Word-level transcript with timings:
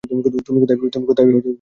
তুমি 0.03 0.59
কোথায়, 1.01 1.27
বেবি? 1.27 1.49